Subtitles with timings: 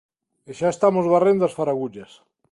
[0.49, 2.11] E xa estamos varrendo as faragullas.